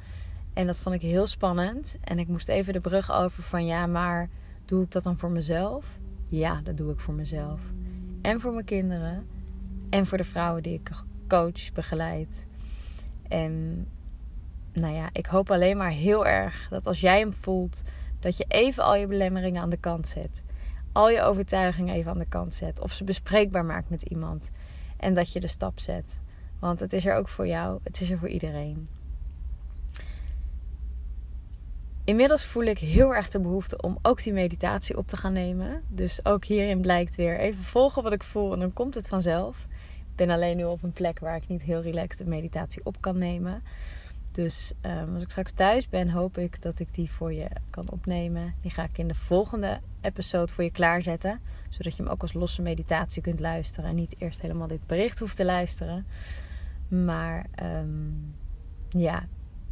En 0.52 0.66
dat 0.66 0.80
vond 0.80 0.94
ik 0.94 1.02
heel 1.02 1.26
spannend. 1.26 1.98
En 2.04 2.18
ik 2.18 2.28
moest 2.28 2.48
even 2.48 2.72
de 2.72 2.80
brug 2.80 3.12
over 3.12 3.42
van 3.42 3.66
ja, 3.66 3.86
maar 3.86 4.28
doe 4.64 4.82
ik 4.82 4.90
dat 4.90 5.02
dan 5.02 5.18
voor 5.18 5.30
mezelf? 5.30 5.98
Ja, 6.26 6.60
dat 6.64 6.76
doe 6.76 6.92
ik 6.92 7.00
voor 7.00 7.14
mezelf. 7.14 7.60
En 8.22 8.40
voor 8.40 8.52
mijn 8.52 8.64
kinderen. 8.64 9.26
En 9.90 10.06
voor 10.06 10.18
de 10.18 10.24
vrouwen 10.24 10.62
die 10.62 10.74
ik 10.74 10.90
coach, 11.28 11.72
begeleid. 11.72 12.46
En 13.28 13.86
nou 14.72 14.94
ja, 14.94 15.08
ik 15.12 15.26
hoop 15.26 15.50
alleen 15.50 15.76
maar 15.76 15.90
heel 15.90 16.26
erg 16.26 16.68
dat 16.70 16.86
als 16.86 17.00
jij 17.00 17.18
hem 17.18 17.32
voelt, 17.32 17.82
dat 18.20 18.36
je 18.36 18.44
even 18.48 18.84
al 18.84 18.94
je 18.94 19.06
belemmeringen 19.06 19.62
aan 19.62 19.70
de 19.70 19.76
kant 19.76 20.08
zet. 20.08 20.42
Al 20.92 21.10
je 21.10 21.22
overtuigingen 21.22 21.94
even 21.94 22.10
aan 22.10 22.18
de 22.18 22.28
kant 22.28 22.54
zet. 22.54 22.80
Of 22.80 22.92
ze 22.92 23.04
bespreekbaar 23.04 23.64
maakt 23.64 23.90
met 23.90 24.02
iemand. 24.02 24.50
En 24.96 25.14
dat 25.14 25.32
je 25.32 25.40
de 25.40 25.46
stap 25.46 25.80
zet. 25.80 26.20
Want 26.60 26.80
het 26.80 26.92
is 26.92 27.06
er 27.06 27.14
ook 27.14 27.28
voor 27.28 27.46
jou, 27.46 27.78
het 27.82 28.00
is 28.00 28.10
er 28.10 28.18
voor 28.18 28.28
iedereen. 28.28 28.88
Inmiddels 32.04 32.44
voel 32.44 32.62
ik 32.62 32.78
heel 32.78 33.14
erg 33.14 33.28
de 33.28 33.40
behoefte 33.40 33.80
om 33.80 33.98
ook 34.02 34.22
die 34.22 34.32
meditatie 34.32 34.96
op 34.96 35.06
te 35.06 35.16
gaan 35.16 35.32
nemen. 35.32 35.82
Dus 35.88 36.24
ook 36.24 36.44
hierin 36.44 36.80
blijkt 36.80 37.16
weer 37.16 37.38
even 37.38 37.64
volgen 37.64 38.02
wat 38.02 38.12
ik 38.12 38.22
voel 38.22 38.52
en 38.52 38.58
dan 38.58 38.72
komt 38.72 38.94
het 38.94 39.08
vanzelf. 39.08 39.66
Ik 40.00 40.16
ben 40.16 40.30
alleen 40.30 40.56
nu 40.56 40.64
op 40.64 40.82
een 40.82 40.92
plek 40.92 41.18
waar 41.18 41.36
ik 41.36 41.48
niet 41.48 41.62
heel 41.62 41.82
relaxed 41.82 42.24
de 42.24 42.30
meditatie 42.30 42.84
op 42.84 43.00
kan 43.00 43.18
nemen. 43.18 43.62
Dus 44.32 44.72
um, 44.82 45.14
als 45.14 45.22
ik 45.22 45.30
straks 45.30 45.52
thuis 45.52 45.88
ben, 45.88 46.10
hoop 46.10 46.38
ik 46.38 46.62
dat 46.62 46.78
ik 46.78 46.94
die 46.94 47.10
voor 47.10 47.32
je 47.32 47.48
kan 47.70 47.90
opnemen. 47.90 48.54
Die 48.60 48.70
ga 48.70 48.84
ik 48.84 48.98
in 48.98 49.08
de 49.08 49.14
volgende 49.14 49.80
episode 50.00 50.52
voor 50.52 50.64
je 50.64 50.70
klaarzetten. 50.70 51.40
Zodat 51.68 51.96
je 51.96 52.02
hem 52.02 52.12
ook 52.12 52.22
als 52.22 52.32
losse 52.32 52.62
meditatie 52.62 53.22
kunt 53.22 53.40
luisteren. 53.40 53.90
En 53.90 53.96
niet 53.96 54.14
eerst 54.18 54.40
helemaal 54.40 54.66
dit 54.66 54.86
bericht 54.86 55.18
hoeft 55.18 55.36
te 55.36 55.44
luisteren. 55.44 56.06
Maar 56.90 57.46
um, 57.62 58.34
ja, 58.88 59.26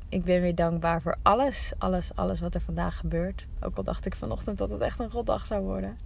ik 0.08 0.24
ben 0.24 0.40
weer 0.40 0.54
dankbaar 0.54 1.02
voor 1.02 1.16
alles, 1.22 1.72
alles, 1.78 2.14
alles 2.14 2.40
wat 2.40 2.54
er 2.54 2.60
vandaag 2.60 2.96
gebeurt. 2.96 3.46
Ook 3.60 3.76
al 3.76 3.82
dacht 3.82 4.06
ik 4.06 4.16
vanochtend 4.16 4.58
dat 4.58 4.70
het 4.70 4.80
echt 4.80 4.98
een 4.98 5.10
rotdag 5.10 5.46
zou 5.46 5.62
worden. 5.62 5.98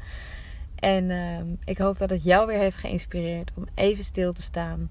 En 0.74 1.10
ehm, 1.10 1.46
ik 1.64 1.78
hoop 1.78 1.98
dat 1.98 2.10
het 2.10 2.24
jou 2.24 2.46
weer 2.46 2.58
heeft 2.58 2.76
geïnspireerd 2.76 3.50
om 3.54 3.66
even 3.74 4.04
stil 4.04 4.32
te 4.32 4.42
staan. 4.42 4.90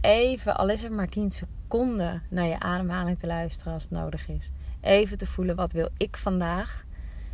Even, 0.00 0.56
al 0.56 0.68
is 0.68 0.82
het 0.82 0.92
maar 0.92 1.08
10 1.08 1.30
seconden, 1.30 2.22
naar 2.28 2.46
je 2.46 2.60
ademhaling 2.60 3.18
te 3.18 3.26
luisteren 3.26 3.72
als 3.72 3.82
het 3.82 3.92
nodig 3.92 4.28
is. 4.28 4.50
Even 4.80 5.18
te 5.18 5.26
voelen 5.26 5.56
wat 5.56 5.72
wil 5.72 5.88
ik 5.96 6.16
vandaag 6.16 6.84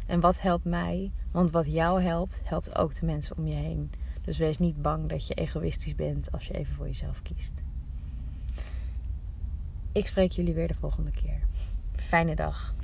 en 0.06 0.20
wat 0.20 0.40
helpt 0.40 0.64
mij. 0.64 1.12
Want 1.30 1.50
wat 1.50 1.72
jou 1.72 2.02
helpt, 2.02 2.40
helpt 2.44 2.76
ook 2.78 2.94
de 2.94 3.06
mensen 3.06 3.38
om 3.38 3.46
je 3.46 3.54
heen. 3.54 3.90
Dus 4.22 4.38
wees 4.38 4.58
niet 4.58 4.82
bang 4.82 5.08
dat 5.08 5.26
je 5.26 5.34
egoïstisch 5.34 5.94
bent 5.94 6.32
als 6.32 6.46
je 6.46 6.54
even 6.54 6.74
voor 6.74 6.86
jezelf 6.86 7.22
kiest. 7.22 7.62
Ik 9.96 10.06
spreek 10.06 10.32
jullie 10.32 10.54
weer 10.54 10.68
de 10.68 10.74
volgende 10.74 11.10
keer. 11.10 11.40
Fijne 11.92 12.34
dag. 12.34 12.74